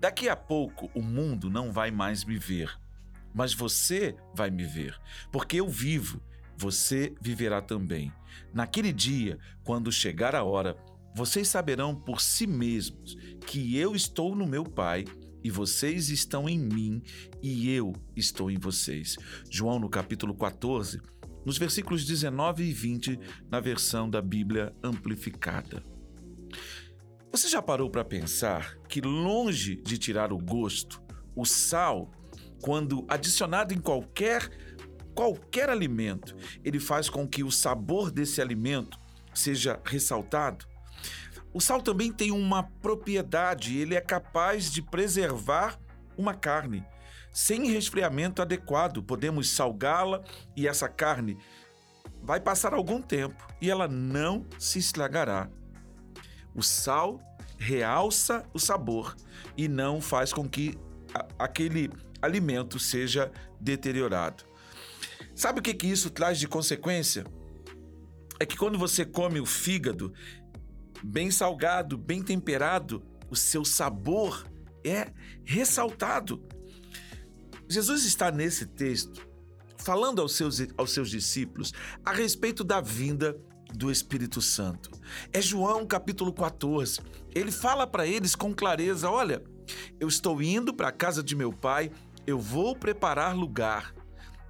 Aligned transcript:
Daqui 0.00 0.28
a 0.28 0.36
pouco 0.36 0.88
o 0.94 1.02
mundo 1.02 1.50
não 1.50 1.72
vai 1.72 1.90
mais 1.90 2.24
me 2.24 2.38
ver, 2.38 2.70
mas 3.34 3.52
você 3.52 4.14
vai 4.32 4.48
me 4.48 4.64
ver, 4.64 4.96
porque 5.32 5.56
eu 5.56 5.68
vivo, 5.68 6.20
você 6.56 7.14
viverá 7.20 7.60
também. 7.60 8.12
Naquele 8.54 8.92
dia, 8.92 9.38
quando 9.64 9.90
chegar 9.90 10.36
a 10.36 10.44
hora, 10.44 10.76
vocês 11.14 11.48
saberão 11.48 11.96
por 11.96 12.20
si 12.20 12.46
mesmos 12.46 13.16
que 13.44 13.76
eu 13.76 13.96
estou 13.96 14.36
no 14.36 14.46
meu 14.46 14.64
Pai 14.64 15.04
e 15.42 15.50
vocês 15.50 16.10
estão 16.10 16.48
em 16.48 16.58
mim 16.58 17.02
e 17.42 17.68
eu 17.68 17.92
estou 18.14 18.52
em 18.52 18.58
vocês. 18.58 19.16
João 19.50 19.80
no 19.80 19.88
capítulo 19.88 20.32
14, 20.32 21.00
nos 21.44 21.58
versículos 21.58 22.04
19 22.04 22.62
e 22.62 22.72
20, 22.72 23.18
na 23.50 23.58
versão 23.58 24.08
da 24.08 24.22
Bíblia 24.22 24.72
amplificada. 24.80 25.82
Você 27.30 27.46
já 27.46 27.60
parou 27.60 27.90
para 27.90 28.04
pensar 28.04 28.76
que, 28.88 29.00
longe 29.00 29.76
de 29.76 29.98
tirar 29.98 30.32
o 30.32 30.38
gosto, 30.38 31.02
o 31.36 31.44
sal, 31.44 32.10
quando 32.62 33.04
adicionado 33.08 33.74
em 33.74 33.78
qualquer 33.78 34.50
qualquer 35.14 35.68
alimento, 35.68 36.36
ele 36.64 36.78
faz 36.78 37.10
com 37.10 37.26
que 37.26 37.42
o 37.42 37.50
sabor 37.50 38.08
desse 38.08 38.40
alimento 38.40 38.98
seja 39.34 39.80
ressaltado? 39.84 40.64
O 41.52 41.60
sal 41.60 41.82
também 41.82 42.12
tem 42.12 42.30
uma 42.30 42.62
propriedade, 42.62 43.76
ele 43.76 43.96
é 43.96 44.00
capaz 44.00 44.70
de 44.70 44.80
preservar 44.80 45.76
uma 46.16 46.34
carne. 46.34 46.84
Sem 47.32 47.66
resfriamento 47.66 48.40
adequado, 48.40 49.02
podemos 49.02 49.50
salgá-la 49.50 50.22
e 50.56 50.68
essa 50.68 50.88
carne 50.88 51.36
vai 52.22 52.40
passar 52.40 52.72
algum 52.72 53.02
tempo 53.02 53.44
e 53.60 53.68
ela 53.68 53.88
não 53.88 54.46
se 54.56 54.78
estragará. 54.78 55.50
O 56.58 56.62
sal 56.62 57.20
realça 57.56 58.44
o 58.52 58.58
sabor 58.58 59.14
e 59.56 59.68
não 59.68 60.00
faz 60.00 60.32
com 60.32 60.48
que 60.48 60.76
aquele 61.38 61.88
alimento 62.20 62.80
seja 62.80 63.30
deteriorado. 63.60 64.42
Sabe 65.36 65.60
o 65.60 65.62
que, 65.62 65.72
que 65.72 65.86
isso 65.86 66.10
traz 66.10 66.36
de 66.36 66.48
consequência? 66.48 67.24
É 68.40 68.44
que 68.44 68.56
quando 68.56 68.76
você 68.76 69.04
come 69.04 69.38
o 69.38 69.46
fígado 69.46 70.12
bem 71.00 71.30
salgado, 71.30 71.96
bem 71.96 72.24
temperado, 72.24 73.04
o 73.30 73.36
seu 73.36 73.64
sabor 73.64 74.44
é 74.84 75.12
ressaltado. 75.44 76.44
Jesus 77.68 78.04
está 78.04 78.32
nesse 78.32 78.66
texto 78.66 79.28
falando 79.76 80.20
aos 80.20 80.34
seus, 80.34 80.58
aos 80.76 80.90
seus 80.90 81.08
discípulos 81.08 81.72
a 82.04 82.12
respeito 82.12 82.64
da 82.64 82.80
vinda 82.80 83.40
do 83.74 83.90
Espírito 83.90 84.40
Santo. 84.40 84.90
É 85.32 85.40
João 85.40 85.86
capítulo 85.86 86.32
14. 86.32 87.00
Ele 87.34 87.52
fala 87.52 87.86
para 87.86 88.06
eles 88.06 88.34
com 88.34 88.54
clareza: 88.54 89.10
Olha, 89.10 89.42
eu 90.00 90.08
estou 90.08 90.42
indo 90.42 90.72
para 90.74 90.88
a 90.88 90.92
casa 90.92 91.22
de 91.22 91.36
meu 91.36 91.52
pai, 91.52 91.90
eu 92.26 92.38
vou 92.38 92.76
preparar 92.76 93.34
lugar. 93.34 93.94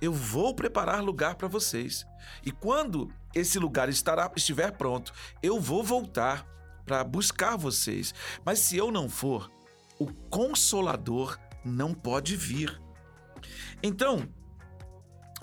Eu 0.00 0.12
vou 0.12 0.54
preparar 0.54 1.02
lugar 1.02 1.34
para 1.34 1.48
vocês. 1.48 2.06
E 2.44 2.50
quando 2.50 3.12
esse 3.34 3.58
lugar 3.58 3.88
estará, 3.88 4.30
estiver 4.34 4.72
pronto, 4.72 5.12
eu 5.42 5.60
vou 5.60 5.82
voltar 5.82 6.46
para 6.86 7.04
buscar 7.04 7.56
vocês. 7.56 8.14
Mas 8.44 8.60
se 8.60 8.76
eu 8.76 8.90
não 8.90 9.08
for, 9.08 9.50
o 9.98 10.06
Consolador 10.30 11.38
não 11.64 11.92
pode 11.92 12.36
vir. 12.36 12.80
Então, 13.82 14.26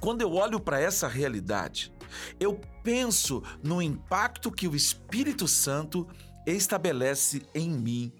quando 0.00 0.22
eu 0.22 0.32
olho 0.32 0.60
para 0.60 0.80
essa 0.80 1.08
realidade, 1.08 1.92
eu 2.38 2.60
penso 2.82 3.42
no 3.62 3.80
impacto 3.80 4.50
que 4.50 4.68
o 4.68 4.76
Espírito 4.76 5.46
Santo 5.48 6.06
estabelece 6.46 7.42
em 7.54 7.70
mim. 7.70 8.12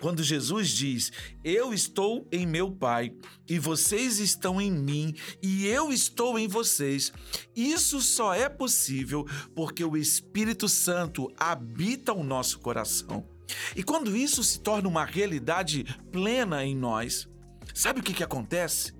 Quando 0.00 0.22
Jesus 0.22 0.68
diz: 0.68 1.12
Eu 1.44 1.72
estou 1.72 2.26
em 2.32 2.46
meu 2.46 2.70
Pai 2.70 3.12
e 3.48 3.58
vocês 3.58 4.18
estão 4.18 4.60
em 4.60 4.70
mim 4.70 5.14
e 5.42 5.66
eu 5.66 5.92
estou 5.92 6.38
em 6.38 6.48
vocês, 6.48 7.12
isso 7.54 8.00
só 8.00 8.34
é 8.34 8.48
possível 8.48 9.24
porque 9.54 9.84
o 9.84 9.96
Espírito 9.96 10.68
Santo 10.68 11.32
habita 11.38 12.12
o 12.12 12.24
nosso 12.24 12.58
coração. 12.58 13.26
E 13.74 13.82
quando 13.82 14.16
isso 14.16 14.42
se 14.44 14.60
torna 14.60 14.88
uma 14.88 15.04
realidade 15.04 15.84
plena 16.12 16.64
em 16.64 16.76
nós, 16.76 17.28
sabe 17.74 18.00
o 18.00 18.02
que, 18.02 18.14
que 18.14 18.24
acontece? 18.24 18.92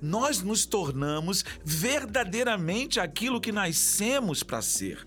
Nós 0.00 0.42
nos 0.42 0.66
tornamos 0.66 1.44
verdadeiramente 1.64 3.00
aquilo 3.00 3.40
que 3.40 3.52
nascemos 3.52 4.42
para 4.42 4.62
ser. 4.62 5.06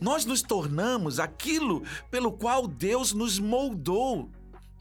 Nós 0.00 0.24
nos 0.24 0.42
tornamos 0.42 1.20
aquilo 1.20 1.82
pelo 2.10 2.32
qual 2.32 2.66
Deus 2.66 3.12
nos 3.12 3.38
moldou. 3.38 4.30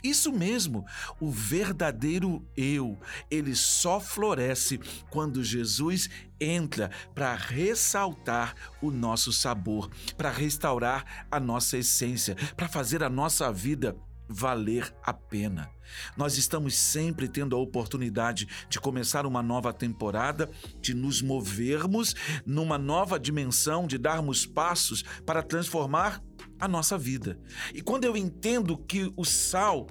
Isso 0.01 0.31
mesmo, 0.31 0.85
o 1.19 1.29
verdadeiro 1.29 2.41
eu, 2.55 2.97
ele 3.29 3.53
só 3.53 3.99
floresce 3.99 4.79
quando 5.09 5.43
Jesus 5.43 6.09
entra 6.39 6.89
para 7.13 7.35
ressaltar 7.35 8.55
o 8.81 8.91
nosso 8.91 9.33
sabor, 9.33 9.89
para 10.15 10.29
restaurar 10.29 11.25
a 11.29 11.37
nossa 11.37 11.77
essência, 11.77 12.35
para 12.55 12.69
fazer 12.69 13.03
a 13.03 13.09
nossa 13.09 13.51
vida 13.51 13.93
valer 14.29 14.93
a 15.03 15.11
pena. 15.11 15.69
Nós 16.15 16.37
estamos 16.37 16.75
sempre 16.75 17.27
tendo 17.27 17.55
a 17.55 17.59
oportunidade 17.59 18.47
de 18.69 18.79
começar 18.79 19.25
uma 19.25 19.41
nova 19.41 19.73
temporada, 19.73 20.49
de 20.79 20.93
nos 20.93 21.21
movermos 21.21 22.13
numa 22.45 22.77
nova 22.77 23.19
dimensão, 23.19 23.87
de 23.87 23.97
darmos 23.97 24.45
passos 24.45 25.03
para 25.25 25.41
transformar 25.41 26.21
a 26.59 26.67
nossa 26.67 26.97
vida. 26.97 27.39
E 27.73 27.81
quando 27.81 28.05
eu 28.05 28.15
entendo 28.15 28.77
que 28.77 29.11
o 29.17 29.25
sal 29.25 29.87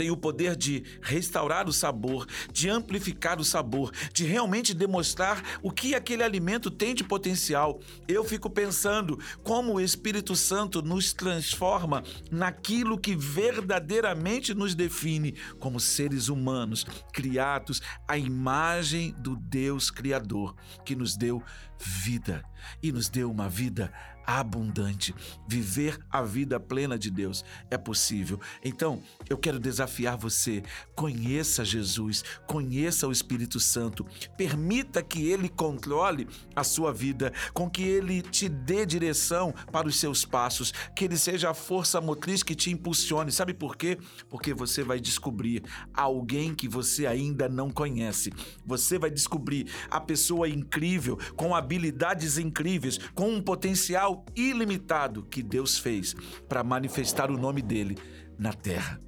tem 0.00 0.10
o 0.10 0.16
poder 0.16 0.56
de 0.56 0.82
restaurar 1.02 1.68
o 1.68 1.72
sabor, 1.74 2.26
de 2.50 2.70
amplificar 2.70 3.38
o 3.38 3.44
sabor, 3.44 3.92
de 4.14 4.24
realmente 4.24 4.72
demonstrar 4.72 5.42
o 5.62 5.70
que 5.70 5.94
aquele 5.94 6.22
alimento 6.22 6.70
tem 6.70 6.94
de 6.94 7.04
potencial. 7.04 7.78
Eu 8.08 8.24
fico 8.24 8.48
pensando 8.48 9.18
como 9.42 9.74
o 9.74 9.80
Espírito 9.80 10.34
Santo 10.34 10.80
nos 10.80 11.12
transforma 11.12 12.02
naquilo 12.30 12.98
que 12.98 13.14
verdadeiramente 13.14 14.54
nos 14.54 14.74
define 14.74 15.34
como 15.58 15.78
seres 15.78 16.30
humanos, 16.30 16.86
criados 17.12 17.82
à 18.08 18.16
imagem 18.16 19.14
do 19.18 19.36
Deus 19.36 19.90
Criador, 19.90 20.56
que 20.82 20.96
nos 20.96 21.14
deu 21.14 21.42
vida 21.78 22.42
e 22.82 22.90
nos 22.90 23.10
deu 23.10 23.30
uma 23.30 23.50
vida 23.50 23.92
abundante. 24.38 25.14
Viver 25.48 25.98
a 26.10 26.22
vida 26.22 26.60
plena 26.60 26.98
de 26.98 27.10
Deus 27.10 27.44
é 27.70 27.76
possível. 27.76 28.40
Então, 28.64 29.02
eu 29.28 29.36
quero 29.36 29.58
desafiar 29.58 30.16
você. 30.16 30.62
Conheça 30.94 31.64
Jesus, 31.64 32.22
conheça 32.46 33.08
o 33.08 33.12
Espírito 33.12 33.58
Santo. 33.58 34.06
Permita 34.36 35.02
que 35.02 35.28
ele 35.28 35.48
controle 35.48 36.28
a 36.54 36.62
sua 36.62 36.92
vida, 36.92 37.32
com 37.52 37.68
que 37.68 37.82
ele 37.82 38.22
te 38.22 38.48
dê 38.48 38.84
direção 38.86 39.52
para 39.72 39.88
os 39.88 39.98
seus 39.98 40.24
passos, 40.24 40.72
que 40.94 41.04
ele 41.04 41.16
seja 41.16 41.50
a 41.50 41.54
força 41.54 42.00
motriz 42.00 42.42
que 42.42 42.54
te 42.54 42.70
impulsione. 42.70 43.32
Sabe 43.32 43.54
por 43.54 43.76
quê? 43.76 43.98
Porque 44.28 44.54
você 44.54 44.82
vai 44.82 45.00
descobrir 45.00 45.62
alguém 45.94 46.54
que 46.54 46.68
você 46.68 47.06
ainda 47.06 47.48
não 47.48 47.70
conhece. 47.70 48.32
Você 48.64 48.98
vai 48.98 49.10
descobrir 49.10 49.66
a 49.90 50.00
pessoa 50.00 50.48
incrível, 50.48 51.18
com 51.36 51.54
habilidades 51.54 52.38
incríveis, 52.38 52.98
com 53.14 53.30
um 53.30 53.42
potencial 53.42 54.19
ilimitado 54.34 55.22
que 55.22 55.42
Deus 55.42 55.78
fez 55.78 56.14
para 56.48 56.64
manifestar 56.64 57.30
o 57.30 57.38
nome 57.38 57.62
dele 57.62 57.98
na 58.38 58.52
terra. 58.52 59.00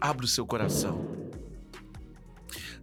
Abra 0.00 0.24
o 0.24 0.28
seu 0.28 0.46
coração. 0.46 1.18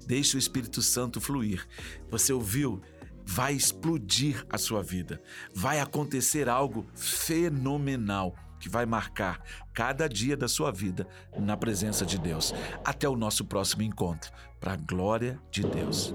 Deixe 0.05 0.35
o 0.35 0.39
Espírito 0.39 0.81
Santo 0.81 1.19
fluir. 1.19 1.67
Você 2.09 2.31
ouviu? 2.31 2.81
Vai 3.25 3.53
explodir 3.53 4.45
a 4.49 4.57
sua 4.57 4.83
vida. 4.83 5.21
Vai 5.53 5.79
acontecer 5.79 6.47
algo 6.47 6.85
fenomenal 6.93 8.35
que 8.59 8.69
vai 8.69 8.85
marcar 8.85 9.43
cada 9.73 10.07
dia 10.07 10.37
da 10.37 10.47
sua 10.47 10.71
vida 10.71 11.07
na 11.37 11.57
presença 11.57 12.05
de 12.05 12.19
Deus. 12.19 12.53
Até 12.83 13.09
o 13.09 13.15
nosso 13.15 13.45
próximo 13.45 13.81
encontro, 13.81 14.31
para 14.59 14.73
a 14.73 14.77
glória 14.77 15.39
de 15.51 15.63
Deus. 15.63 16.13